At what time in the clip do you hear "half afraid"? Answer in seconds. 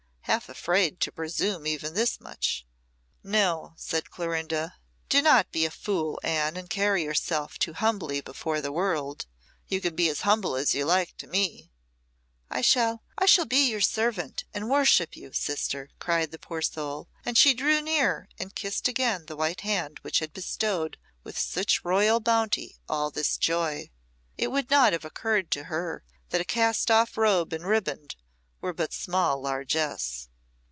0.25-1.01